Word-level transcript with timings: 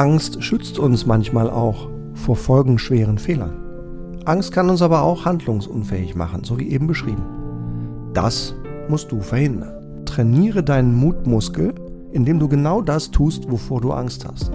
Angst 0.00 0.42
schützt 0.42 0.78
uns 0.78 1.04
manchmal 1.04 1.50
auch 1.50 1.90
vor 2.14 2.34
folgenschweren 2.34 3.18
Fehlern. 3.18 3.52
Angst 4.24 4.50
kann 4.50 4.70
uns 4.70 4.80
aber 4.80 5.02
auch 5.02 5.26
handlungsunfähig 5.26 6.14
machen, 6.14 6.42
so 6.42 6.58
wie 6.58 6.70
eben 6.70 6.86
beschrieben. 6.86 7.22
Das 8.14 8.54
musst 8.88 9.12
du 9.12 9.20
verhindern. 9.20 10.06
Trainiere 10.06 10.62
deinen 10.62 10.94
Mutmuskel, 10.94 11.74
indem 12.12 12.38
du 12.38 12.48
genau 12.48 12.80
das 12.80 13.10
tust, 13.10 13.50
wovor 13.50 13.82
du 13.82 13.92
Angst 13.92 14.26
hast. 14.26 14.50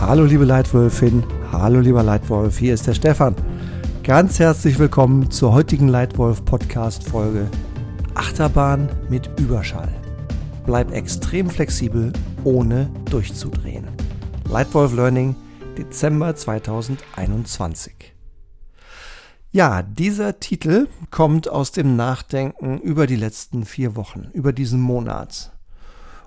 Hallo 0.00 0.26
liebe 0.26 0.44
Leitwölfin, 0.44 1.24
hallo 1.50 1.80
lieber 1.80 2.04
Leitwolf, 2.04 2.56
hier 2.56 2.74
ist 2.74 2.86
der 2.86 2.94
Stefan. 2.94 3.34
Ganz 4.04 4.38
herzlich 4.38 4.78
willkommen 4.78 5.28
zur 5.32 5.54
heutigen 5.54 5.88
Leitwolf 5.88 6.44
Podcast 6.44 7.02
Folge 7.02 7.48
Achterbahn 8.14 8.88
mit 9.08 9.28
Überschall. 9.40 9.88
Bleib 10.68 10.92
extrem 10.92 11.48
flexibel, 11.48 12.12
ohne 12.44 12.90
durchzudrehen. 13.06 13.88
Lightwolf 14.50 14.92
Learning, 14.92 15.34
Dezember 15.78 16.36
2021. 16.36 18.14
Ja, 19.50 19.80
dieser 19.82 20.40
Titel 20.40 20.88
kommt 21.10 21.48
aus 21.48 21.72
dem 21.72 21.96
Nachdenken 21.96 22.80
über 22.80 23.06
die 23.06 23.16
letzten 23.16 23.64
vier 23.64 23.96
Wochen, 23.96 24.28
über 24.34 24.52
diesen 24.52 24.82
Monat. 24.82 25.56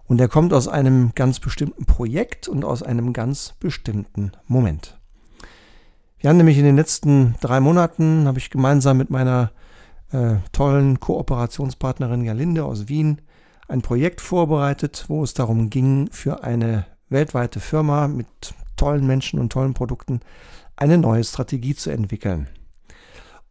Und 0.07 0.19
er 0.19 0.27
kommt 0.27 0.53
aus 0.53 0.67
einem 0.67 1.11
ganz 1.13 1.39
bestimmten 1.39 1.85
Projekt 1.85 2.47
und 2.47 2.65
aus 2.65 2.81
einem 2.81 3.13
ganz 3.13 3.53
bestimmten 3.59 4.31
Moment. 4.47 4.99
Wir 6.17 6.31
haben 6.31 6.37
nämlich 6.37 6.57
in 6.57 6.65
den 6.65 6.77
letzten 6.77 7.35
drei 7.41 7.59
Monaten, 7.59 8.25
habe 8.25 8.39
ich 8.39 8.49
gemeinsam 8.49 8.97
mit 8.97 9.11
meiner 9.11 9.51
äh, 10.11 10.37
tollen 10.51 10.99
Kooperationspartnerin 10.99 12.25
Galinde 12.25 12.65
aus 12.65 12.87
Wien 12.87 13.21
ein 13.71 13.81
Projekt 13.81 14.19
vorbereitet, 14.19 15.05
wo 15.07 15.23
es 15.23 15.33
darum 15.33 15.69
ging, 15.69 16.09
für 16.11 16.43
eine 16.43 16.85
weltweite 17.09 17.59
Firma 17.59 18.07
mit 18.07 18.27
tollen 18.75 19.07
Menschen 19.07 19.39
und 19.39 19.51
tollen 19.51 19.73
Produkten 19.73 20.19
eine 20.75 20.97
neue 20.97 21.23
Strategie 21.23 21.73
zu 21.73 21.89
entwickeln. 21.89 22.47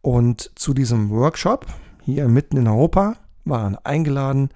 Und 0.01 0.51
zu 0.55 0.73
diesem 0.73 1.09
Workshop 1.09 1.65
hier 2.03 2.27
mitten 2.27 2.57
in 2.57 2.67
Europa 2.67 3.15
waren 3.45 3.77
eingeladen 3.83 4.49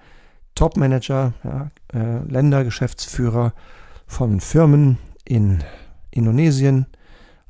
Top-Manager, 0.53 1.33
ja, 1.43 1.71
äh, 1.93 2.19
Ländergeschäftsführer 2.27 3.53
von 4.05 4.39
Firmen 4.41 4.99
in 5.25 5.63
Indonesien, 6.11 6.85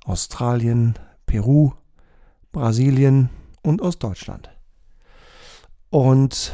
Australien, 0.05 0.95
Peru, 1.25 1.73
Brasilien 2.51 3.29
und 3.61 3.81
aus 3.81 3.99
Deutschland. 3.99 4.49
Und 5.89 6.53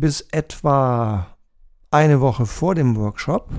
bis 0.00 0.22
etwa 0.32 1.26
eine 1.90 2.20
Woche 2.20 2.46
vor 2.46 2.74
dem 2.74 2.96
Workshop 2.96 3.50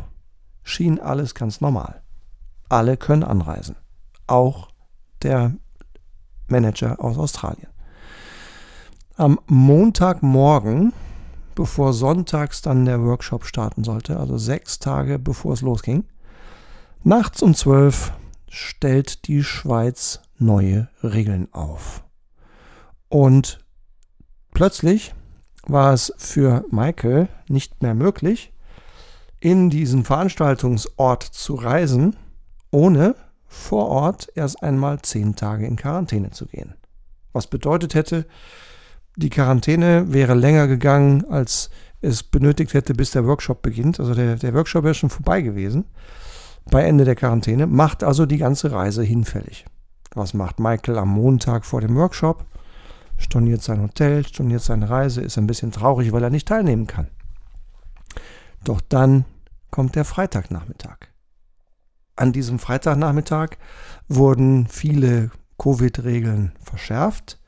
schien 0.64 1.00
alles 1.00 1.36
ganz 1.36 1.62
normal. 1.62 2.02
Alle 2.70 2.98
können 2.98 3.24
anreisen. 3.24 3.76
Auch 4.28 4.70
der 5.22 5.54
Manager 6.48 7.04
aus 7.04 7.18
Australien. 7.18 7.68
Am 9.16 9.40
Montagmorgen, 9.48 10.94
bevor 11.56 11.94
sonntags 11.94 12.62
dann 12.62 12.86
der 12.86 13.04
Workshop 13.04 13.46
starten 13.46 13.84
sollte, 13.84 14.18
also 14.18 14.38
sechs 14.38 14.80
Tage 14.80 15.20
bevor 15.20 15.54
es 15.54 15.62
losging, 15.62 16.06
nachts 17.04 17.44
um 17.44 17.54
zwölf 17.54 18.14
stellt 18.50 19.28
die 19.28 19.44
Schweiz 19.44 20.22
neue 20.38 20.90
Regeln 21.04 21.54
auf. 21.54 22.04
Und 23.10 23.60
plötzlich 24.54 25.14
war 25.68 25.94
es 25.94 26.14
für 26.18 26.66
Michael 26.72 27.28
nicht 27.48 27.82
mehr 27.82 27.96
möglich, 27.96 28.54
in 29.40 29.70
diesen 29.70 30.04
Veranstaltungsort 30.04 31.24
zu 31.24 31.56
reisen, 31.56 32.16
ohne 32.72 33.16
vor 33.48 33.88
Ort 33.88 34.30
erst 34.36 34.64
einmal 34.64 35.02
zehn 35.02 35.36
Tage 35.36 35.66
in 35.66 35.76
Quarantäne 35.76 36.32
zu 36.32 36.46
gehen. 36.46 36.76
Was 37.34 37.48
bedeutet 37.48 37.94
hätte, 37.94 38.26
die 39.16 39.30
Quarantäne 39.30 40.12
wäre 40.12 40.34
länger 40.34 40.68
gegangen, 40.68 41.26
als 41.30 41.70
es 42.02 42.24
benötigt 42.24 42.74
hätte, 42.74 42.94
bis 42.94 43.12
der 43.12 43.26
Workshop 43.26 43.62
beginnt. 43.62 44.00
Also 44.00 44.14
der, 44.14 44.36
der 44.36 44.54
Workshop 44.54 44.84
wäre 44.84 44.94
schon 44.94 45.10
vorbei 45.10 45.42
gewesen 45.42 45.86
bei 46.70 46.84
Ende 46.84 47.06
der 47.06 47.16
Quarantäne, 47.16 47.68
macht 47.68 48.04
also 48.04 48.26
die 48.26 48.38
ganze 48.38 48.72
Reise 48.72 49.04
hinfällig. 49.04 49.66
Was 50.16 50.34
macht 50.34 50.60
Michael 50.60 50.98
am 50.98 51.10
Montag 51.10 51.66
vor 51.66 51.82
dem 51.82 51.96
Workshop? 51.96 52.46
Storniert 53.24 53.62
sein 53.62 53.82
Hotel, 53.82 54.26
storniert 54.26 54.62
seine 54.62 54.90
Reise, 54.90 55.22
ist 55.22 55.38
ein 55.38 55.48
bisschen 55.48 55.72
traurig, 55.72 56.12
weil 56.12 56.24
er 56.24 56.30
nicht 56.30 56.48
teilnehmen 56.48 56.88
kann. 56.88 57.08
Doch 58.64 58.82
dann 58.82 59.26
kommt 59.72 59.96
der 59.96 60.06
Freitagnachmittag. 60.06 60.98
An 62.16 62.32
diesem 62.32 62.60
Freitagnachmittag 62.60 63.58
wurden 64.08 64.68
viele 64.68 65.32
Covid-Regeln 65.58 66.54
verschärft. 66.64 67.40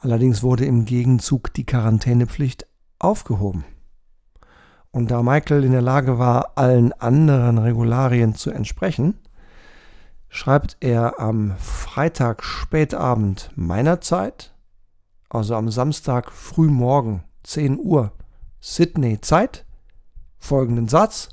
Allerdings 0.00 0.42
wurde 0.42 0.64
im 0.64 0.84
Gegenzug 0.84 1.52
die 1.54 1.66
Quarantänepflicht 1.66 2.66
aufgehoben. 2.98 3.64
Und 4.90 5.10
da 5.10 5.22
Michael 5.22 5.64
in 5.64 5.72
der 5.72 5.82
Lage 5.82 6.18
war, 6.18 6.52
allen 6.56 6.92
anderen 6.92 7.58
Regularien 7.58 8.34
zu 8.34 8.50
entsprechen, 8.50 9.18
schreibt 10.28 10.76
er 10.80 11.18
am 11.18 11.56
Freitag 11.56 12.44
spätabend 12.44 13.50
meiner 13.54 14.00
Zeit 14.00 14.51
also 15.32 15.54
am 15.54 15.70
Samstag 15.70 16.30
frühmorgen 16.30 17.22
10 17.44 17.78
Uhr 17.78 18.12
Sydney 18.60 19.20
Zeit, 19.20 19.64
folgenden 20.38 20.88
Satz. 20.88 21.30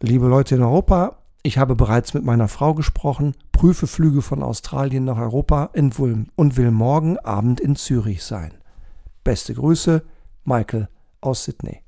Liebe 0.00 0.26
Leute 0.26 0.56
in 0.56 0.62
Europa, 0.62 1.18
ich 1.42 1.58
habe 1.58 1.76
bereits 1.76 2.14
mit 2.14 2.24
meiner 2.24 2.48
Frau 2.48 2.74
gesprochen, 2.74 3.34
prüfe 3.52 3.86
Flüge 3.86 4.20
von 4.20 4.42
Australien 4.42 5.04
nach 5.04 5.18
Europa 5.18 5.70
und 5.72 6.56
will 6.56 6.70
morgen 6.72 7.18
Abend 7.18 7.60
in 7.60 7.76
Zürich 7.76 8.24
sein. 8.24 8.52
Beste 9.22 9.54
Grüße, 9.54 10.02
Michael 10.44 10.88
aus 11.20 11.44
Sydney. 11.44 11.82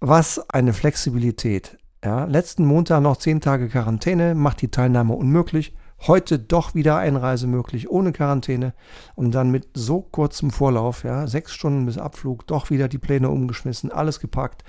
Was 0.00 0.50
eine 0.50 0.74
Flexibilität. 0.74 1.78
Ja, 2.04 2.26
letzten 2.26 2.66
Montag 2.66 3.02
noch 3.02 3.16
10 3.16 3.40
Tage 3.40 3.70
Quarantäne, 3.70 4.34
macht 4.34 4.60
die 4.60 4.70
Teilnahme 4.70 5.14
unmöglich. 5.14 5.74
Heute 6.06 6.38
doch 6.38 6.74
wieder 6.74 6.98
Einreise 6.98 7.46
möglich 7.46 7.90
ohne 7.90 8.12
Quarantäne 8.12 8.74
und 9.14 9.34
dann 9.34 9.50
mit 9.50 9.68
so 9.72 10.02
kurzem 10.02 10.50
Vorlauf, 10.50 11.02
ja, 11.02 11.26
sechs 11.26 11.54
Stunden 11.54 11.86
bis 11.86 11.96
Abflug, 11.96 12.46
doch 12.46 12.68
wieder 12.68 12.88
die 12.88 12.98
Pläne 12.98 13.30
umgeschmissen, 13.30 13.90
alles 13.90 14.20
gepackt 14.20 14.64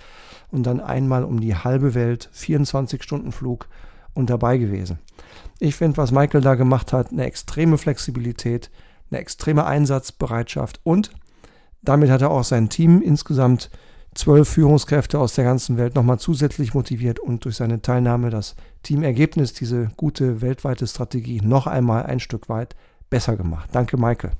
und 0.49 0.63
dann 0.63 0.79
einmal 0.79 1.25
um 1.25 1.41
die 1.41 1.55
halbe 1.55 1.93
Welt, 1.93 2.29
24 2.31 3.03
Stunden 3.03 3.33
Flug 3.33 3.67
und 4.13 4.29
dabei 4.29 4.57
gewesen. 4.57 4.99
Ich 5.59 5.75
finde, 5.75 5.97
was 5.97 6.11
Michael 6.11 6.41
da 6.41 6.55
gemacht 6.55 6.93
hat, 6.93 7.11
eine 7.11 7.25
extreme 7.25 7.77
Flexibilität, 7.77 8.71
eine 9.11 9.19
extreme 9.19 9.65
Einsatzbereitschaft 9.65 10.79
und 10.83 11.11
damit 11.81 12.11
hat 12.11 12.21
er 12.21 12.31
auch 12.31 12.45
sein 12.45 12.69
Team 12.69 13.01
insgesamt 13.01 13.69
zwölf 14.15 14.49
Führungskräfte 14.49 15.19
aus 15.19 15.35
der 15.35 15.45
ganzen 15.45 15.77
Welt 15.77 15.93
nochmal 15.93 16.17
zusätzlich 16.17 16.73
motiviert 16.73 17.19
und 17.19 17.45
durch 17.45 17.57
seine 17.57 17.81
Teilnahme 17.81 18.31
das 18.31 18.55
Teamergebnis, 18.81 19.53
diese 19.53 19.91
gute 19.97 20.41
weltweite 20.41 20.87
Strategie 20.87 21.41
noch 21.41 21.67
einmal 21.67 22.05
ein 22.05 22.19
Stück 22.19 22.49
weit 22.49 22.75
besser 23.09 23.35
gemacht. 23.35 23.69
Danke, 23.73 23.97
Michael. 23.97 24.31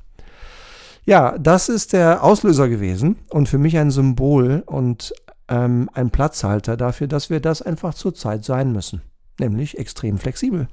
Ja, 1.05 1.37
das 1.37 1.69
ist 1.69 1.93
der 1.93 2.23
Auslöser 2.23 2.67
gewesen 2.67 3.17
und 3.29 3.47
für 3.47 3.59
mich 3.59 3.77
ein 3.77 3.91
Symbol 3.91 4.63
und 4.65 5.13
ähm, 5.47 5.89
ein 5.93 6.09
Platzhalter 6.09 6.77
dafür, 6.77 7.07
dass 7.07 7.29
wir 7.29 7.39
das 7.39 7.61
einfach 7.61 7.93
zurzeit 7.93 8.43
sein 8.43 8.71
müssen. 8.71 9.01
Nämlich 9.39 9.77
extrem 9.77 10.17
flexibel. 10.17 10.67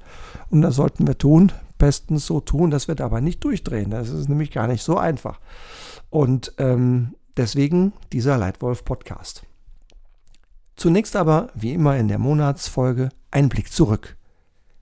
Und 0.49 0.61
das 0.61 0.75
sollten 0.75 1.05
wir 1.05 1.17
tun, 1.17 1.51
bestens 1.77 2.25
so 2.25 2.39
tun, 2.39 2.71
dass 2.71 2.87
wir 2.87 2.95
dabei 2.95 3.19
nicht 3.19 3.43
durchdrehen. 3.43 3.91
Das 3.91 4.09
ist 4.09 4.29
nämlich 4.29 4.51
gar 4.51 4.67
nicht 4.67 4.81
so 4.81 4.97
einfach. 4.97 5.39
Und 6.09 6.53
ähm, 6.57 7.13
Deswegen 7.35 7.93
dieser 8.11 8.37
Leitwolf-Podcast. 8.37 9.43
Zunächst 10.75 11.15
aber, 11.15 11.49
wie 11.55 11.73
immer 11.73 11.97
in 11.97 12.07
der 12.07 12.19
Monatsfolge, 12.19 13.09
ein 13.31 13.49
Blick 13.49 13.71
zurück. 13.71 14.17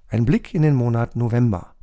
Ein 0.09 0.25
Blick 0.25 0.53
in 0.53 0.61
den 0.61 0.75
Monat 0.75 1.15
November. 1.15 1.73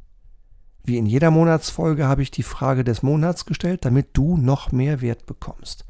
Wie 0.85 0.99
in 0.99 1.06
jeder 1.06 1.31
Monatsfolge 1.31 2.06
habe 2.06 2.20
ich 2.23 2.31
die 2.31 2.43
Frage 2.43 2.85
des 2.85 3.03
Monats 3.03 3.47
gestellt, 3.47 3.87
damit 3.87 4.09
du 4.12 4.37
noch 4.37 4.70
mehr 4.70 5.00
Wert 5.00 5.25
bekommst. 5.25 5.87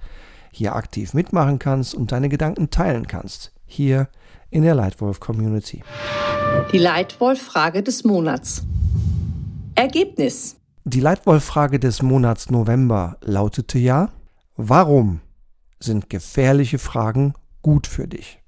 Hier 0.52 0.76
aktiv 0.76 1.12
mitmachen 1.12 1.58
kannst 1.58 1.94
und 1.94 2.12
deine 2.12 2.28
Gedanken 2.28 2.70
teilen 2.70 3.08
kannst. 3.08 3.52
Hier 3.66 4.08
in 4.50 4.62
der 4.62 4.76
Leitwolf 4.76 5.18
Community. 5.18 5.82
Die 6.72 6.78
Leitwolf-Frage 6.78 7.82
des 7.82 8.04
Monats. 8.04 8.62
Ergebnis. 9.74 10.56
Die 10.84 11.00
Leitwolf-Frage 11.00 11.78
des 11.78 12.02
Monats 12.02 12.50
November 12.50 13.18
lautete 13.20 13.78
ja, 13.78 14.10
Warum 14.60 15.20
sind 15.78 16.10
gefährliche 16.10 16.80
Fragen 16.80 17.34
gut 17.62 17.86
für 17.86 18.08
dich? 18.08 18.42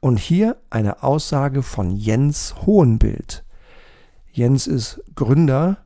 Und 0.00 0.18
hier 0.18 0.58
eine 0.68 1.02
Aussage 1.02 1.62
von 1.62 1.96
Jens 1.96 2.54
Hohenbild. 2.66 3.42
Jens 4.30 4.66
ist 4.66 5.02
Gründer 5.14 5.78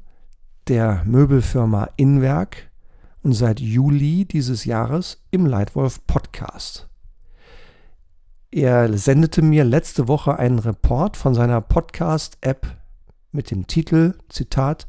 der 0.67 1.05
Möbelfirma 1.05 1.91
Inwerk 1.95 2.69
und 3.23 3.33
seit 3.33 3.61
Juli 3.61 4.25
dieses 4.25 4.65
Jahres 4.65 5.23
im 5.31 5.47
Leitwolf 5.47 6.05
Podcast. 6.09 6.89
Er 8.51 8.99
sendete 8.99 9.41
mir 9.41 9.63
letzte 9.63 10.09
Woche 10.09 10.37
einen 10.37 10.59
Report 10.59 11.17
von 11.17 11.35
seiner 11.35 11.61
Podcast-App 11.61 12.67
mit 13.31 13.53
dem 13.53 13.69
Titel, 13.69 14.19
Zitat, 14.29 14.89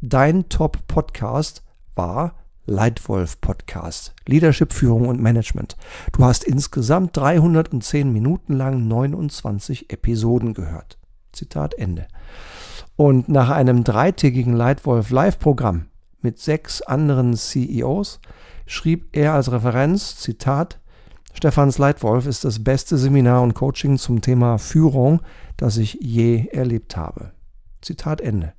Dein 0.00 0.48
Top-Podcast 0.48 1.64
war 1.96 2.36
Leitwolf 2.66 3.40
Podcast, 3.40 4.14
Leadership, 4.26 4.72
Führung 4.72 5.08
und 5.08 5.20
Management. 5.20 5.76
Du 6.12 6.24
hast 6.24 6.44
insgesamt 6.44 7.16
310 7.16 8.12
Minuten 8.12 8.52
lang 8.52 8.86
29 8.86 9.90
Episoden 9.92 10.54
gehört. 10.54 10.96
Zitat 11.32 11.74
Ende. 11.74 12.06
Und 12.94 13.28
nach 13.28 13.50
einem 13.50 13.82
dreitägigen 13.82 14.54
Leitwolf 14.54 15.10
Live-Programm 15.10 15.86
mit 16.20 16.38
sechs 16.38 16.82
anderen 16.82 17.34
CEOs 17.34 18.20
schrieb 18.66 19.08
er 19.16 19.32
als 19.32 19.50
Referenz, 19.50 20.18
Zitat, 20.18 20.78
Stefans 21.34 21.78
Leitwolf 21.78 22.26
ist 22.26 22.44
das 22.44 22.62
beste 22.62 22.96
Seminar 22.96 23.42
und 23.42 23.54
Coaching 23.54 23.98
zum 23.98 24.20
Thema 24.20 24.58
Führung, 24.58 25.22
das 25.56 25.78
ich 25.78 25.94
je 26.00 26.46
erlebt 26.52 26.96
habe. 26.96 27.32
Zitat 27.80 28.20
Ende. 28.20 28.52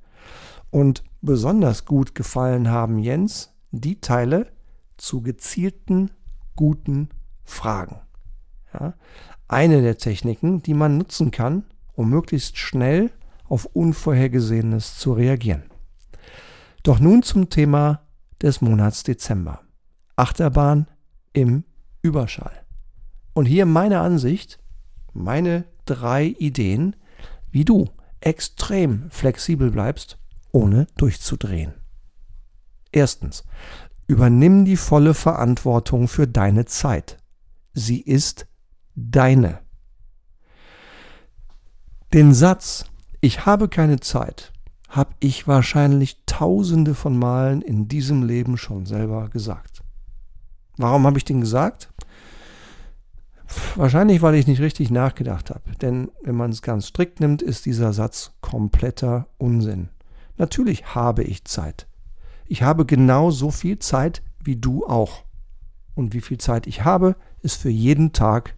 Und 0.70 1.04
besonders 1.22 1.86
gut 1.86 2.14
gefallen 2.14 2.68
haben 2.68 2.98
Jens 2.98 3.53
die 3.80 4.00
Teile 4.00 4.50
zu 4.96 5.22
gezielten, 5.22 6.10
guten 6.56 7.08
Fragen. 7.44 8.00
Ja, 8.72 8.94
eine 9.48 9.82
der 9.82 9.98
Techniken, 9.98 10.62
die 10.62 10.74
man 10.74 10.98
nutzen 10.98 11.30
kann, 11.30 11.64
um 11.94 12.10
möglichst 12.10 12.58
schnell 12.58 13.10
auf 13.44 13.66
Unvorhergesehenes 13.66 14.98
zu 14.98 15.12
reagieren. 15.12 15.64
Doch 16.82 16.98
nun 16.98 17.22
zum 17.22 17.50
Thema 17.50 18.02
des 18.42 18.60
Monats 18.60 19.02
Dezember. 19.02 19.60
Achterbahn 20.16 20.86
im 21.32 21.64
Überschall. 22.02 22.64
Und 23.32 23.46
hier 23.46 23.66
meine 23.66 24.00
Ansicht, 24.00 24.58
meine 25.12 25.64
drei 25.86 26.26
Ideen, 26.38 26.96
wie 27.50 27.64
du 27.64 27.88
extrem 28.20 29.10
flexibel 29.10 29.70
bleibst, 29.70 30.18
ohne 30.52 30.86
durchzudrehen. 30.96 31.74
Erstens, 32.94 33.42
übernimm 34.06 34.64
die 34.64 34.76
volle 34.76 35.14
Verantwortung 35.14 36.06
für 36.06 36.28
deine 36.28 36.64
Zeit. 36.64 37.18
Sie 37.72 38.00
ist 38.00 38.46
deine. 38.94 39.58
Den 42.12 42.32
Satz, 42.32 42.84
ich 43.20 43.46
habe 43.46 43.68
keine 43.68 43.98
Zeit, 43.98 44.52
habe 44.88 45.12
ich 45.18 45.48
wahrscheinlich 45.48 46.22
tausende 46.24 46.94
von 46.94 47.18
Malen 47.18 47.62
in 47.62 47.88
diesem 47.88 48.22
Leben 48.22 48.56
schon 48.56 48.86
selber 48.86 49.28
gesagt. 49.28 49.82
Warum 50.76 51.04
habe 51.04 51.18
ich 51.18 51.24
den 51.24 51.40
gesagt? 51.40 51.92
Wahrscheinlich, 53.74 54.22
weil 54.22 54.36
ich 54.36 54.46
nicht 54.46 54.60
richtig 54.60 54.92
nachgedacht 54.92 55.50
habe. 55.50 55.72
Denn 55.82 56.12
wenn 56.22 56.36
man 56.36 56.52
es 56.52 56.62
ganz 56.62 56.86
strikt 56.86 57.18
nimmt, 57.18 57.42
ist 57.42 57.66
dieser 57.66 57.92
Satz 57.92 58.34
kompletter 58.40 59.26
Unsinn. 59.36 59.88
Natürlich 60.36 60.94
habe 60.94 61.24
ich 61.24 61.44
Zeit. 61.44 61.88
Ich 62.46 62.62
habe 62.62 62.84
genau 62.84 63.30
so 63.30 63.50
viel 63.50 63.78
Zeit 63.78 64.22
wie 64.42 64.56
du 64.56 64.86
auch. 64.86 65.24
Und 65.94 66.12
wie 66.12 66.20
viel 66.20 66.38
Zeit 66.38 66.66
ich 66.66 66.84
habe, 66.84 67.16
ist 67.40 67.56
für 67.56 67.70
jeden 67.70 68.12
Tag 68.12 68.56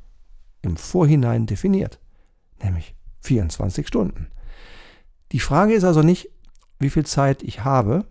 im 0.63 0.77
Vorhinein 0.77 1.47
definiert. 1.47 2.01
Nämlich 2.63 2.95
24 3.21 3.87
Stunden. 3.87 4.29
Die 5.33 5.41
Frage 5.41 5.75
ist 5.75 5.85
also 5.85 6.03
nicht, 6.03 6.31
wie 6.79 6.91
viel 6.91 7.07
Zeit 7.07 7.43
ich 7.43 7.65
habe, 7.65 8.07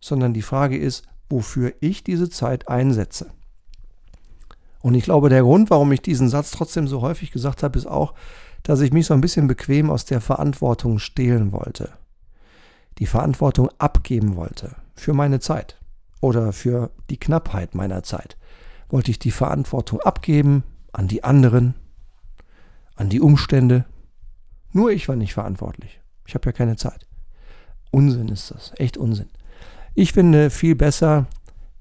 sondern 0.00 0.34
die 0.34 0.42
Frage 0.42 0.76
ist, 0.76 1.04
wofür 1.28 1.72
ich 1.80 2.04
diese 2.04 2.28
Zeit 2.28 2.68
einsetze. 2.68 3.30
Und 4.80 4.94
ich 4.94 5.04
glaube, 5.04 5.28
der 5.28 5.42
Grund, 5.42 5.70
warum 5.70 5.90
ich 5.90 6.02
diesen 6.02 6.28
Satz 6.28 6.52
trotzdem 6.52 6.86
so 6.86 7.00
häufig 7.00 7.32
gesagt 7.32 7.62
habe, 7.62 7.78
ist 7.78 7.86
auch, 7.86 8.14
dass 8.62 8.80
ich 8.80 8.92
mich 8.92 9.06
so 9.06 9.14
ein 9.14 9.20
bisschen 9.20 9.48
bequem 9.48 9.90
aus 9.90 10.04
der 10.04 10.20
Verantwortung 10.20 10.98
stehlen 10.98 11.50
wollte. 11.50 11.90
Die 12.98 13.06
Verantwortung 13.06 13.70
abgeben 13.78 14.36
wollte 14.36 14.76
für 14.96 15.12
meine 15.12 15.40
Zeit 15.40 15.78
oder 16.20 16.52
für 16.52 16.90
die 17.10 17.18
Knappheit 17.18 17.74
meiner 17.74 18.02
Zeit. 18.02 18.36
Wollte 18.88 19.10
ich 19.10 19.18
die 19.18 19.30
Verantwortung 19.30 20.00
abgeben 20.00 20.64
an 20.92 21.08
die 21.08 21.24
anderen, 21.24 21.74
an 22.94 23.08
die 23.08 23.20
Umstände. 23.20 23.84
Nur 24.72 24.90
ich 24.90 25.08
war 25.08 25.16
nicht 25.16 25.34
verantwortlich. 25.34 26.00
Ich 26.26 26.34
habe 26.34 26.46
ja 26.46 26.52
keine 26.52 26.76
Zeit. 26.76 27.06
Unsinn 27.90 28.28
ist 28.28 28.50
das, 28.50 28.72
echt 28.76 28.96
Unsinn. 28.96 29.28
Ich 29.94 30.12
finde 30.12 30.50
viel 30.50 30.74
besser, 30.74 31.26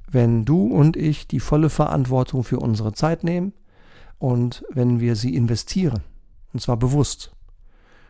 wenn 0.09 0.45
du 0.45 0.67
und 0.67 0.95
ich 0.95 1.27
die 1.27 1.39
volle 1.39 1.69
Verantwortung 1.69 2.43
für 2.43 2.59
unsere 2.59 2.93
Zeit 2.93 3.23
nehmen 3.23 3.53
und 4.17 4.63
wenn 4.69 4.99
wir 4.99 5.15
sie 5.15 5.35
investieren. 5.35 6.03
Und 6.53 6.61
zwar 6.61 6.77
bewusst. 6.77 7.31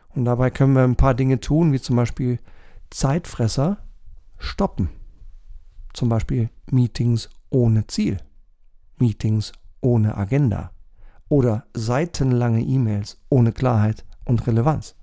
Und 0.10 0.25
dabei 0.25 0.50
können 0.50 0.74
wir 0.74 0.84
ein 0.84 0.96
paar 0.96 1.13
Dinge 1.13 1.40
tun, 1.40 1.74
wie 1.74 1.81
zum 1.81 1.96
Beispiel 1.96 2.40
Zeitfresser 2.90 3.80
stoppen. 4.45 4.89
Zum 5.94 6.09
Beispiel 6.09 6.50
Meetings 6.71 7.30
ohne 7.50 7.88
Ziel, 7.88 8.18
Meetings 8.97 9.51
ohne 9.81 10.18
Agenda 10.18 10.71
oder 11.30 11.65
seitenlange 11.74 12.62
E-Mails 12.62 13.19
ohne 13.30 13.51
Klarheit 13.51 14.06
und 14.25 14.45
Relevanz. 14.47 14.95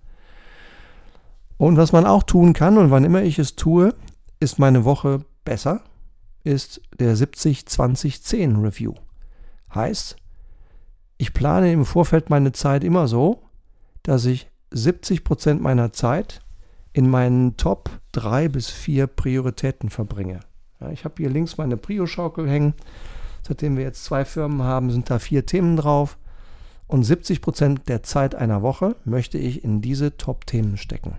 Und 1.57 1.77
was 1.77 1.93
man 1.93 2.07
auch 2.07 2.23
tun 2.23 2.53
kann, 2.53 2.79
und 2.79 2.91
wann 2.91 3.05
immer 3.05 3.23
ich 3.23 3.39
es 3.39 3.57
tue, 3.57 3.95
ist 4.41 4.59
meine 4.59 4.85
Woche 4.85 5.25
besser 5.45 5.83
ist 6.45 6.81
der 6.99 7.17
70-20-10 7.17 8.63
Review. 8.63 8.95
Heißt, 9.75 10.17
ich 11.19 11.33
plane 11.33 11.73
im 11.73 11.85
Vorfeld 11.85 12.31
meine 12.31 12.53
Zeit 12.53 12.85
immer 12.85 13.07
so, 13.07 13.45
dass 14.03 14.25
ich 14.25 14.51
70% 14.73 15.61
meiner 15.61 15.93
Zeit 15.93 16.41
in 16.93 17.09
meinen 17.09 17.57
Top 17.57 17.91
3 18.13 18.49
bis 18.49 18.71
4 18.71 19.07
Prioritäten 19.07 19.91
verbringe. 19.91 20.41
Ja, 20.81 20.91
ich 20.91 21.05
habe 21.05 21.15
hier 21.19 21.31
links 21.31 21.59
meine 21.59 21.77
Prio-Schaukel 21.77 22.49
hängen. 22.49 22.75
Seitdem 23.47 23.77
wir 23.77 23.85
jetzt 23.85 24.05
zwei 24.05 24.25
Firmen 24.25 24.63
haben, 24.63 24.91
sind 24.91 25.11
da 25.11 25.19
vier 25.19 25.47
Themen 25.47 25.77
drauf. 25.77 26.19
Und 26.87 27.05
70% 27.07 27.85
der 27.87 28.03
Zeit 28.03 28.35
einer 28.35 28.63
Woche 28.63 28.97
möchte 29.05 29.39
ich 29.39 29.65
in 29.65 29.81
diese 29.81 30.17
Top-Themen 30.17 30.77
stecken. 30.77 31.17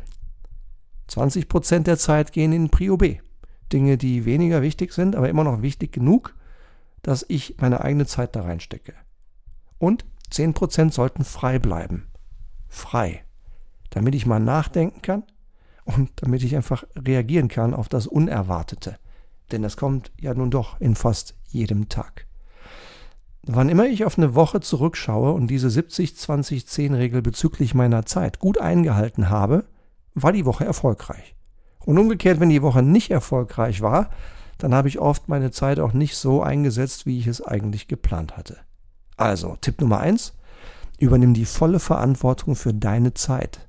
20% 1.10 1.80
der 1.80 1.98
Zeit 1.98 2.32
gehen 2.32 2.54
in 2.54 2.70
Prio 2.70 2.96
B. 2.96 3.18
Dinge, 3.72 3.98
die 3.98 4.26
weniger 4.26 4.62
wichtig 4.62 4.94
sind, 4.94 5.16
aber 5.16 5.30
immer 5.30 5.44
noch 5.44 5.62
wichtig 5.62 5.92
genug, 5.92 6.36
dass 7.02 7.26
ich 7.28 7.58
meine 7.60 7.82
eigene 7.82 8.06
Zeit 8.06 8.36
da 8.36 8.44
reinstecke. 8.44 8.94
Und 9.80 10.06
10% 10.32 10.92
sollten 10.92 11.24
frei 11.24 11.60
bleiben. 11.60 12.08
Frei. 12.68 13.24
Damit 13.90 14.16
ich 14.16 14.26
mal 14.26 14.40
nachdenken 14.40 15.02
kann 15.02 15.24
und 15.86 16.12
damit 16.18 16.44
ich 16.44 16.56
einfach 16.56 16.84
reagieren 16.96 17.48
kann 17.48 17.74
auf 17.74 17.90
das 17.90 18.08
Unerwartete. 18.08 18.98
Denn 19.52 19.62
das 19.62 19.78
kommt 19.78 20.12
ja 20.20 20.34
nun 20.34 20.52
doch 20.52 20.80
in 20.80 20.96
fast 20.96 21.36
jedem 21.48 21.90
Tag. 21.90 22.26
Wann 23.46 23.68
immer 23.68 23.86
ich 23.86 24.06
auf 24.06 24.18
eine 24.18 24.36
Woche 24.36 24.62
zurückschaue 24.62 25.34
und 25.34 25.48
diese 25.48 25.68
70-20-10-Regel 25.68 27.22
bezüglich 27.22 27.74
meiner 27.74 28.06
Zeit 28.06 28.40
gut 28.40 28.58
eingehalten 28.58 29.30
habe, 29.30 29.66
war 30.14 30.32
die 30.32 30.46
Woche 30.46 30.64
erfolgreich. 30.64 31.36
Und 31.86 31.98
umgekehrt, 31.98 32.40
wenn 32.40 32.50
die 32.50 32.62
Woche 32.62 32.82
nicht 32.82 33.12
erfolgreich 33.12 33.82
war, 33.82 34.10
dann 34.58 34.74
habe 34.74 34.88
ich 34.88 35.00
oft 35.00 35.28
meine 35.28 35.52
Zeit 35.52 35.80
auch 35.80 35.92
nicht 35.92 36.16
so 36.16 36.42
eingesetzt, 36.42 37.06
wie 37.06 37.20
ich 37.20 37.28
es 37.28 37.42
eigentlich 37.42 37.90
geplant 37.90 38.38
hatte. 38.38 38.58
Also, 39.18 39.58
Tipp 39.60 39.82
Nummer 39.82 40.00
eins: 40.00 40.34
Übernimm 40.98 41.34
die 41.34 41.46
volle 41.46 41.80
Verantwortung 41.80 42.56
für 42.56 42.74
deine 42.74 43.14
Zeit. 43.14 43.68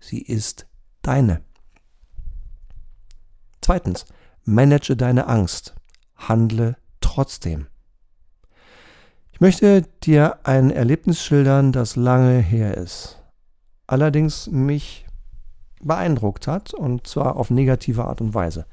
Sie 0.00 0.20
ist 0.20 0.66
deine. 1.06 1.42
Zweitens, 3.60 4.04
manage 4.44 4.96
deine 4.96 5.26
Angst. 5.26 5.74
Handle 6.16 6.76
trotzdem. 7.00 7.66
Ich 9.32 9.40
möchte 9.40 9.82
dir 10.02 10.38
ein 10.44 10.70
Erlebnis 10.70 11.22
schildern, 11.22 11.72
das 11.72 11.96
lange 11.96 12.38
her 12.38 12.76
ist. 12.76 13.22
Allerdings 13.86 14.48
mich 14.48 15.06
beeindruckt 15.82 16.46
hat 16.46 16.72
und 16.72 17.06
zwar 17.06 17.36
auf 17.36 17.50
negative 17.50 18.04
Art 18.04 18.20
und 18.20 18.34
Weise. 18.34 18.66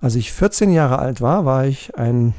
Als 0.00 0.14
ich 0.14 0.32
14 0.32 0.70
Jahre 0.70 0.98
alt 0.98 1.20
war, 1.20 1.44
war 1.44 1.66
ich 1.66 1.96
ein 1.96 2.34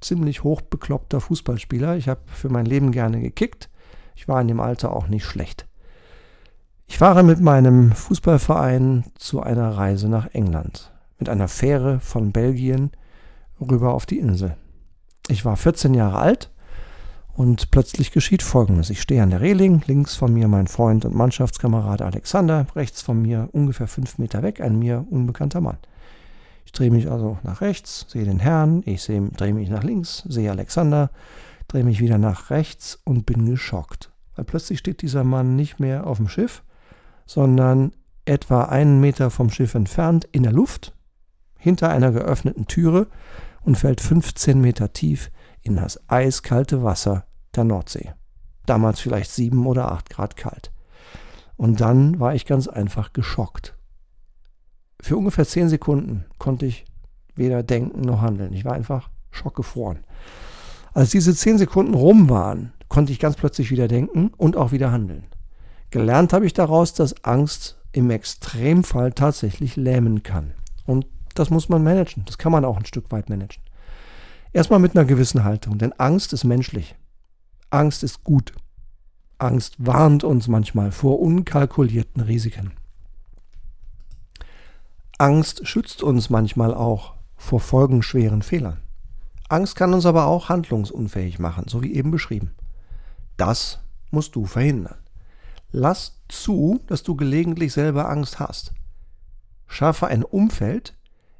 ziemlich 0.00 0.44
hochbekloppter 0.44 1.20
Fußballspieler. 1.20 1.96
Ich 1.96 2.08
habe 2.08 2.20
für 2.26 2.48
mein 2.48 2.66
Leben 2.66 2.92
gerne 2.92 3.20
gekickt. 3.20 3.68
Ich 4.14 4.28
war 4.28 4.40
in 4.40 4.48
dem 4.48 4.60
Alter 4.60 4.94
auch 4.94 5.08
nicht 5.08 5.24
schlecht. 5.24 5.66
Ich 6.90 6.98
fahre 6.98 7.22
mit 7.22 7.40
meinem 7.40 7.92
Fußballverein 7.92 9.04
zu 9.14 9.40
einer 9.40 9.70
Reise 9.76 10.08
nach 10.08 10.26
England. 10.34 10.90
Mit 11.20 11.28
einer 11.28 11.46
Fähre 11.46 12.00
von 12.00 12.32
Belgien 12.32 12.90
rüber 13.60 13.94
auf 13.94 14.06
die 14.06 14.18
Insel. 14.18 14.56
Ich 15.28 15.44
war 15.44 15.56
14 15.56 15.94
Jahre 15.94 16.18
alt 16.18 16.50
und 17.32 17.70
plötzlich 17.70 18.10
geschieht 18.10 18.42
Folgendes. 18.42 18.90
Ich 18.90 19.00
stehe 19.00 19.22
an 19.22 19.30
der 19.30 19.40
Reling, 19.40 19.82
links 19.86 20.16
von 20.16 20.34
mir 20.34 20.48
mein 20.48 20.66
Freund 20.66 21.04
und 21.04 21.14
Mannschaftskamerad 21.14 22.02
Alexander, 22.02 22.66
rechts 22.74 23.02
von 23.02 23.22
mir 23.22 23.48
ungefähr 23.52 23.86
fünf 23.86 24.18
Meter 24.18 24.42
weg 24.42 24.60
ein 24.60 24.76
mir 24.76 25.06
unbekannter 25.08 25.60
Mann. 25.60 25.78
Ich 26.66 26.72
drehe 26.72 26.90
mich 26.90 27.08
also 27.08 27.38
nach 27.44 27.60
rechts, 27.60 28.06
sehe 28.08 28.24
den 28.24 28.40
Herrn, 28.40 28.82
ich 28.84 29.06
drehe 29.06 29.54
mich 29.54 29.70
nach 29.70 29.84
links, 29.84 30.24
sehe 30.28 30.50
Alexander, 30.50 31.10
drehe 31.68 31.84
mich 31.84 32.00
wieder 32.00 32.18
nach 32.18 32.50
rechts 32.50 32.98
und 33.04 33.26
bin 33.26 33.46
geschockt. 33.46 34.10
Weil 34.34 34.44
plötzlich 34.44 34.80
steht 34.80 35.02
dieser 35.02 35.22
Mann 35.22 35.54
nicht 35.54 35.78
mehr 35.78 36.06
auf 36.08 36.16
dem 36.16 36.28
Schiff, 36.28 36.64
sondern 37.30 37.92
etwa 38.24 38.64
einen 38.64 39.00
Meter 39.00 39.30
vom 39.30 39.50
Schiff 39.50 39.76
entfernt 39.76 40.26
in 40.32 40.42
der 40.42 40.50
Luft, 40.50 40.96
hinter 41.56 41.88
einer 41.88 42.10
geöffneten 42.10 42.66
Türe 42.66 43.06
und 43.62 43.78
fällt 43.78 44.00
15 44.00 44.60
Meter 44.60 44.92
tief 44.92 45.30
in 45.62 45.76
das 45.76 46.00
eiskalte 46.10 46.82
Wasser 46.82 47.26
der 47.54 47.62
Nordsee. 47.62 48.14
Damals 48.66 48.98
vielleicht 48.98 49.30
sieben 49.30 49.64
oder 49.68 49.92
acht 49.92 50.10
Grad 50.10 50.36
kalt. 50.36 50.72
Und 51.56 51.80
dann 51.80 52.18
war 52.18 52.34
ich 52.34 52.46
ganz 52.46 52.66
einfach 52.66 53.12
geschockt. 53.12 53.76
Für 55.00 55.16
ungefähr 55.16 55.46
zehn 55.46 55.68
Sekunden 55.68 56.24
konnte 56.38 56.66
ich 56.66 56.84
weder 57.36 57.62
denken 57.62 58.00
noch 58.00 58.22
handeln. 58.22 58.52
Ich 58.54 58.64
war 58.64 58.72
einfach 58.72 59.08
schockgefroren. 59.30 60.00
Als 60.94 61.10
diese 61.10 61.32
zehn 61.36 61.58
Sekunden 61.58 61.94
rum 61.94 62.28
waren, 62.28 62.72
konnte 62.88 63.12
ich 63.12 63.20
ganz 63.20 63.36
plötzlich 63.36 63.70
wieder 63.70 63.86
denken 63.86 64.32
und 64.36 64.56
auch 64.56 64.72
wieder 64.72 64.90
handeln. 64.90 65.28
Gelernt 65.90 66.32
habe 66.32 66.46
ich 66.46 66.52
daraus, 66.52 66.94
dass 66.94 67.24
Angst 67.24 67.76
im 67.92 68.10
Extremfall 68.10 69.12
tatsächlich 69.12 69.76
lähmen 69.76 70.22
kann. 70.22 70.52
Und 70.86 71.06
das 71.34 71.50
muss 71.50 71.68
man 71.68 71.82
managen. 71.82 72.24
Das 72.26 72.38
kann 72.38 72.52
man 72.52 72.64
auch 72.64 72.76
ein 72.76 72.86
Stück 72.86 73.10
weit 73.10 73.28
managen. 73.28 73.62
Erstmal 74.52 74.80
mit 74.80 74.96
einer 74.96 75.04
gewissen 75.04 75.44
Haltung, 75.44 75.78
denn 75.78 75.92
Angst 75.92 76.32
ist 76.32 76.44
menschlich. 76.44 76.96
Angst 77.70 78.02
ist 78.02 78.24
gut. 78.24 78.52
Angst 79.38 79.76
warnt 79.78 80.24
uns 80.24 80.48
manchmal 80.48 80.92
vor 80.92 81.20
unkalkulierten 81.20 82.22
Risiken. 82.22 82.72
Angst 85.18 85.66
schützt 85.66 86.02
uns 86.02 86.30
manchmal 86.30 86.74
auch 86.74 87.14
vor 87.36 87.60
folgenschweren 87.60 88.42
Fehlern. 88.42 88.78
Angst 89.48 89.76
kann 89.76 89.94
uns 89.94 90.06
aber 90.06 90.26
auch 90.26 90.48
handlungsunfähig 90.48 91.38
machen, 91.38 91.66
so 91.68 91.82
wie 91.82 91.94
eben 91.94 92.10
beschrieben. 92.10 92.52
Das 93.36 93.80
musst 94.10 94.36
du 94.36 94.46
verhindern. 94.46 94.96
Lass 95.72 96.20
zu, 96.28 96.80
dass 96.86 97.02
du 97.02 97.14
gelegentlich 97.14 97.72
selber 97.72 98.08
Angst 98.08 98.40
hast. 98.40 98.72
Schaffe 99.66 100.08
ein 100.08 100.24
Umfeld, 100.24 100.96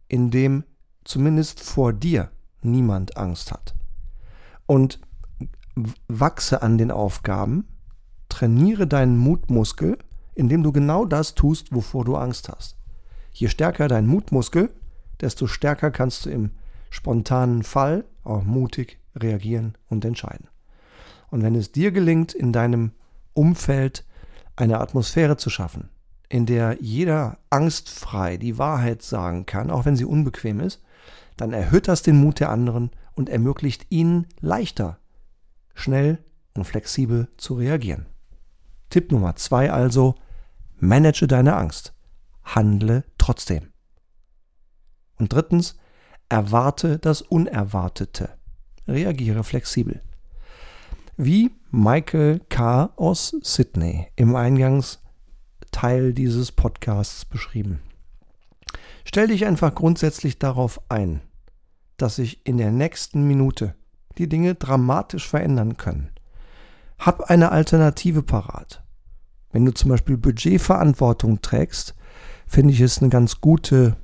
in 0.08 0.30
dem 0.30 0.64
zumindest 1.04 1.60
vor 1.60 1.92
dir 1.92 2.30
niemand 2.62 3.16
Angst 3.16 3.52
hat. 3.52 3.74
Und 4.66 5.00
wachse 6.08 6.62
an 6.62 6.78
den 6.78 6.90
Aufgaben, 6.90 7.66
trainiere 8.28 8.86
deinen 8.86 9.16
Mutmuskel, 9.16 9.98
indem 10.34 10.62
du 10.62 10.72
genau 10.72 11.04
das 11.04 11.34
tust, 11.34 11.74
wovor 11.74 12.04
du 12.04 12.16
Angst 12.16 12.48
hast. 12.48 12.76
Je 13.32 13.48
stärker 13.48 13.88
dein 13.88 14.06
Mutmuskel, 14.06 14.70
desto 15.20 15.46
stärker 15.46 15.90
kannst 15.90 16.26
du 16.26 16.30
im 16.30 16.50
spontanen 16.90 17.62
Fall 17.62 18.04
auch 18.24 18.44
mutig 18.44 18.98
reagieren 19.16 19.76
und 19.88 20.04
entscheiden. 20.04 20.48
Und 21.30 21.42
wenn 21.42 21.54
es 21.54 21.72
dir 21.72 21.92
gelingt, 21.92 22.32
in 22.32 22.52
deinem 22.52 22.92
Umfeld 23.34 24.04
eine 24.60 24.80
Atmosphäre 24.80 25.36
zu 25.36 25.50
schaffen, 25.50 25.88
in 26.28 26.46
der 26.46 26.78
jeder 26.80 27.38
angstfrei 27.50 28.36
die 28.36 28.58
Wahrheit 28.58 29.02
sagen 29.02 29.46
kann, 29.46 29.70
auch 29.70 29.84
wenn 29.84 29.96
sie 29.96 30.04
unbequem 30.04 30.60
ist, 30.60 30.82
dann 31.36 31.52
erhöht 31.52 31.88
das 31.88 32.02
den 32.02 32.20
Mut 32.20 32.40
der 32.40 32.50
anderen 32.50 32.90
und 33.14 33.28
ermöglicht 33.28 33.86
ihnen 33.90 34.26
leichter, 34.40 34.98
schnell 35.74 36.18
und 36.54 36.64
flexibel 36.64 37.28
zu 37.36 37.54
reagieren. 37.54 38.06
Tipp 38.90 39.12
Nummer 39.12 39.36
zwei 39.36 39.70
also, 39.70 40.16
manage 40.78 41.26
deine 41.26 41.56
Angst, 41.56 41.94
handle 42.42 43.04
trotzdem. 43.18 43.72
Und 45.18 45.32
drittens, 45.32 45.76
erwarte 46.28 46.98
das 46.98 47.22
Unerwartete, 47.22 48.30
reagiere 48.88 49.44
flexibel. 49.44 50.02
Wie 51.22 51.50
Michael 51.70 52.40
K. 52.48 52.94
aus 52.96 53.36
Sydney 53.42 54.06
im 54.16 54.34
Eingangsteil 54.34 56.14
dieses 56.14 56.50
Podcasts 56.50 57.26
beschrieben. 57.26 57.82
Stell 59.04 59.26
dich 59.28 59.44
einfach 59.44 59.74
grundsätzlich 59.74 60.38
darauf 60.38 60.80
ein, 60.88 61.20
dass 61.98 62.16
sich 62.16 62.46
in 62.46 62.56
der 62.56 62.70
nächsten 62.70 63.28
Minute 63.28 63.74
die 64.16 64.30
Dinge 64.30 64.54
dramatisch 64.54 65.28
verändern 65.28 65.76
können. 65.76 66.08
Hab 66.98 67.24
eine 67.24 67.52
Alternative 67.52 68.22
parat. 68.22 68.82
Wenn 69.52 69.66
du 69.66 69.74
zum 69.74 69.90
Beispiel 69.90 70.16
Budgetverantwortung 70.16 71.42
trägst, 71.42 71.94
finde 72.46 72.72
ich 72.72 72.80
es 72.80 73.02
eine 73.02 73.10
ganz 73.10 73.42
gute 73.42 73.98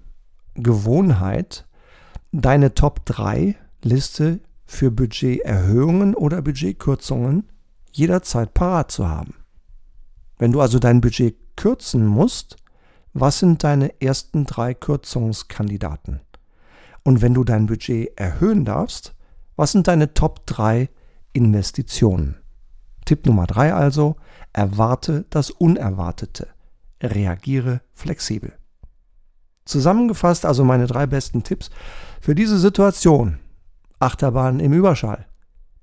Gewohnheit, 0.52 1.66
deine 2.30 2.74
Top 2.74 3.06
3 3.06 3.56
Liste 3.82 4.40
für 4.66 4.90
Budgeterhöhungen 4.90 6.14
oder 6.14 6.42
Budgetkürzungen 6.42 7.44
jederzeit 7.92 8.52
parat 8.52 8.90
zu 8.90 9.08
haben. 9.08 9.34
Wenn 10.38 10.52
du 10.52 10.60
also 10.60 10.78
dein 10.78 11.00
Budget 11.00 11.36
kürzen 11.56 12.06
musst, 12.06 12.56
was 13.14 13.38
sind 13.38 13.64
deine 13.64 14.00
ersten 14.02 14.44
drei 14.44 14.74
Kürzungskandidaten? 14.74 16.20
Und 17.02 17.22
wenn 17.22 17.34
du 17.34 17.44
dein 17.44 17.66
Budget 17.66 18.18
erhöhen 18.18 18.64
darfst, 18.64 19.14
was 19.54 19.72
sind 19.72 19.88
deine 19.88 20.12
Top 20.12 20.46
3 20.46 20.90
Investitionen? 21.32 22.36
Tipp 23.06 23.24
Nummer 23.24 23.46
3 23.46 23.72
also, 23.72 24.16
erwarte 24.52 25.24
das 25.30 25.50
Unerwartete. 25.50 26.48
Reagiere 27.02 27.80
flexibel. 27.94 28.52
Zusammengefasst 29.64 30.44
also 30.44 30.64
meine 30.64 30.86
drei 30.86 31.06
besten 31.06 31.42
Tipps 31.42 31.70
für 32.20 32.34
diese 32.34 32.58
Situation. 32.58 33.38
Achterbahn 33.98 34.60
im 34.60 34.72
Überschall. 34.72 35.26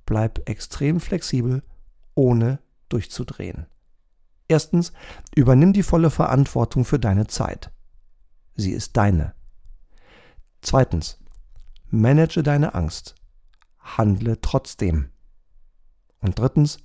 Bleib 0.06 0.48
extrem 0.50 1.00
flexibel, 1.00 1.64
ohne 2.16 2.60
durchzudrehen. 2.90 3.66
Erstens, 4.48 4.94
übernimm 5.36 5.74
die 5.74 5.84
volle 5.84 6.10
Verantwortung 6.10 6.86
für 6.86 7.00
deine 7.00 7.28
Zeit. 7.28 7.72
Sie 8.56 8.72
ist 8.72 8.98
deine. 8.98 9.34
Zweitens, 10.62 11.20
manage 11.90 12.44
deine 12.44 12.76
Angst. 12.76 13.16
Handle 13.80 14.40
trotzdem. 14.42 15.10
Und 16.22 16.40
drittens, 16.40 16.78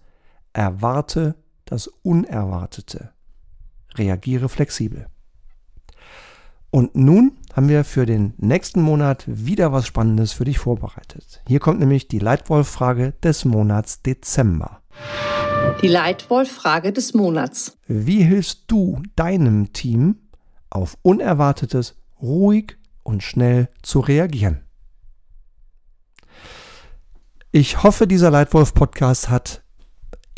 erwarte 0.52 1.36
das 1.64 1.86
Unerwartete. 1.86 3.12
Reagiere 3.94 4.48
flexibel. 4.48 5.06
Und 6.70 6.94
nun 6.94 7.38
haben 7.58 7.68
wir 7.68 7.82
für 7.82 8.06
den 8.06 8.34
nächsten 8.36 8.80
Monat 8.80 9.24
wieder 9.26 9.72
was 9.72 9.84
Spannendes 9.84 10.32
für 10.32 10.44
dich 10.44 10.60
vorbereitet. 10.60 11.42
Hier 11.48 11.58
kommt 11.58 11.80
nämlich 11.80 12.06
die 12.06 12.20
Leitwolf-Frage 12.20 13.14
des 13.20 13.44
Monats 13.44 14.00
Dezember. 14.02 14.80
Die 15.82 15.88
Leitwolf-Frage 15.88 16.92
des 16.92 17.14
Monats. 17.14 17.76
Wie 17.88 18.22
hilfst 18.22 18.66
du 18.68 19.02
deinem 19.16 19.72
Team 19.72 20.20
auf 20.70 20.98
Unerwartetes 21.02 21.96
ruhig 22.22 22.76
und 23.02 23.24
schnell 23.24 23.70
zu 23.82 23.98
reagieren. 23.98 24.60
Ich 27.50 27.82
hoffe, 27.82 28.06
dieser 28.06 28.30
Leitwolf-Podcast 28.30 29.30
hat 29.30 29.64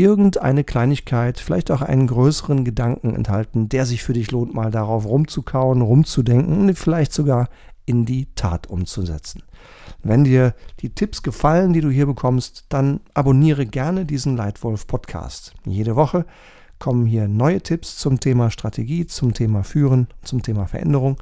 irgendeine 0.00 0.64
Kleinigkeit, 0.64 1.38
vielleicht 1.38 1.70
auch 1.70 1.82
einen 1.82 2.06
größeren 2.06 2.64
Gedanken 2.64 3.14
enthalten, 3.14 3.68
der 3.68 3.86
sich 3.86 4.02
für 4.02 4.12
dich 4.12 4.30
lohnt, 4.30 4.54
mal 4.54 4.70
darauf 4.70 5.06
rumzukauen, 5.06 5.82
rumzudenken 5.82 6.68
und 6.68 6.78
vielleicht 6.78 7.12
sogar 7.12 7.48
in 7.86 8.06
die 8.06 8.28
Tat 8.34 8.68
umzusetzen. 8.68 9.42
Wenn 10.02 10.24
dir 10.24 10.54
die 10.80 10.94
Tipps 10.94 11.22
gefallen, 11.22 11.72
die 11.72 11.82
du 11.82 11.90
hier 11.90 12.06
bekommst, 12.06 12.64
dann 12.68 13.00
abonniere 13.12 13.66
gerne 13.66 14.06
diesen 14.06 14.36
Leitwolf 14.36 14.86
Podcast. 14.86 15.54
Jede 15.66 15.96
Woche 15.96 16.24
kommen 16.78 17.04
hier 17.04 17.28
neue 17.28 17.60
Tipps 17.60 17.98
zum 17.98 18.20
Thema 18.20 18.50
Strategie, 18.50 19.06
zum 19.06 19.34
Thema 19.34 19.62
Führen, 19.64 20.08
zum 20.22 20.42
Thema 20.42 20.66
Veränderung 20.66 21.18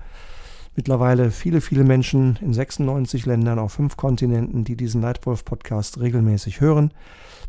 mittlerweile 0.78 1.32
viele, 1.32 1.61
viele 1.61 1.82
Menschen 1.82 2.38
in 2.40 2.54
96 2.54 3.26
Ländern 3.26 3.58
auf 3.58 3.73
fünf 3.73 3.97
Kontinenten, 3.97 4.62
die 4.62 4.76
diesen 4.76 5.00
Nightwolf-Podcast 5.00 5.99
regelmäßig 5.99 6.61
hören. 6.61 6.94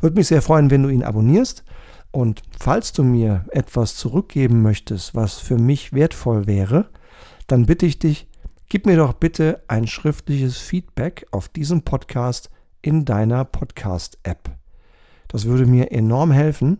Würde 0.01 0.15
mich 0.15 0.27
sehr 0.27 0.41
freuen, 0.41 0.71
wenn 0.71 0.81
du 0.81 0.89
ihn 0.89 1.03
abonnierst. 1.03 1.63
Und 2.11 2.41
falls 2.59 2.91
du 2.91 3.03
mir 3.03 3.45
etwas 3.51 3.95
zurückgeben 3.95 4.63
möchtest, 4.63 5.13
was 5.13 5.35
für 5.35 5.59
mich 5.59 5.93
wertvoll 5.93 6.47
wäre, 6.47 6.89
dann 7.45 7.67
bitte 7.67 7.85
ich 7.85 7.99
dich, 7.99 8.27
gib 8.67 8.87
mir 8.87 8.97
doch 8.97 9.13
bitte 9.13 9.61
ein 9.67 9.85
schriftliches 9.85 10.57
Feedback 10.57 11.27
auf 11.29 11.49
diesen 11.49 11.83
Podcast 11.83 12.49
in 12.81 13.05
deiner 13.05 13.45
Podcast-App. 13.45 14.49
Das 15.27 15.45
würde 15.45 15.67
mir 15.67 15.91
enorm 15.91 16.31
helfen. 16.31 16.79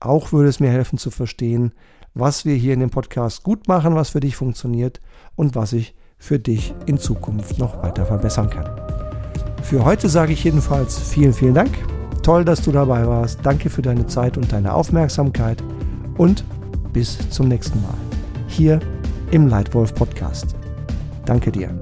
Auch 0.00 0.32
würde 0.32 0.48
es 0.48 0.58
mir 0.58 0.70
helfen 0.70 0.98
zu 0.98 1.12
verstehen, 1.12 1.72
was 2.14 2.44
wir 2.44 2.54
hier 2.54 2.74
in 2.74 2.80
dem 2.80 2.90
Podcast 2.90 3.42
gut 3.42 3.68
machen, 3.68 3.94
was 3.94 4.10
für 4.10 4.20
dich 4.20 4.36
funktioniert 4.36 5.00
und 5.36 5.54
was 5.54 5.72
ich 5.72 5.94
für 6.18 6.38
dich 6.38 6.74
in 6.86 6.98
Zukunft 6.98 7.58
noch 7.58 7.82
weiter 7.82 8.06
verbessern 8.06 8.48
kann. 8.48 8.70
Für 9.62 9.84
heute 9.84 10.08
sage 10.08 10.32
ich 10.32 10.44
jedenfalls 10.44 10.98
vielen, 10.98 11.32
vielen 11.32 11.54
Dank. 11.54 11.76
Toll, 12.22 12.44
dass 12.44 12.62
du 12.62 12.72
dabei 12.72 13.06
warst. 13.06 13.40
Danke 13.42 13.68
für 13.68 13.82
deine 13.82 14.06
Zeit 14.06 14.36
und 14.36 14.50
deine 14.52 14.72
Aufmerksamkeit 14.72 15.62
und 16.16 16.44
bis 16.92 17.18
zum 17.30 17.48
nächsten 17.48 17.82
Mal 17.82 17.94
hier 18.46 18.80
im 19.30 19.48
Leitwolf 19.48 19.94
Podcast. 19.94 20.54
Danke 21.26 21.50
dir. 21.50 21.76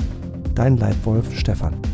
Dein 0.55 0.77
Leitwolf 0.77 1.37
Stefan. 1.37 1.92